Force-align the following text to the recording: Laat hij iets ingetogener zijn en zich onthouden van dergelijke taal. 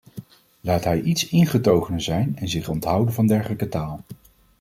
Laat 0.61 0.83
hij 0.83 1.01
iets 1.01 1.27
ingetogener 1.29 2.01
zijn 2.01 2.37
en 2.37 2.47
zich 2.49 2.67
onthouden 2.69 3.13
van 3.13 3.27
dergelijke 3.27 3.69
taal. 3.69 4.03